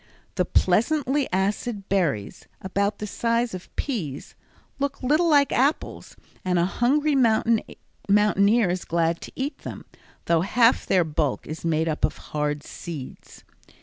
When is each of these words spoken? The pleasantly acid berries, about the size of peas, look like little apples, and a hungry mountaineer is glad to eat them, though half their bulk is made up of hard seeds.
The 0.33 0.45
pleasantly 0.45 1.31
acid 1.31 1.87
berries, 1.87 2.47
about 2.59 2.97
the 2.97 3.05
size 3.05 3.53
of 3.53 3.69
peas, 3.75 4.33
look 4.79 5.03
like 5.03 5.11
little 5.11 5.31
apples, 5.35 6.15
and 6.43 6.57
a 6.57 6.65
hungry 6.65 7.13
mountaineer 7.13 8.69
is 8.71 8.83
glad 8.83 9.21
to 9.21 9.31
eat 9.35 9.59
them, 9.59 9.85
though 10.25 10.41
half 10.41 10.87
their 10.87 11.03
bulk 11.03 11.45
is 11.45 11.63
made 11.63 11.87
up 11.87 12.03
of 12.03 12.17
hard 12.17 12.63
seeds. 12.63 13.43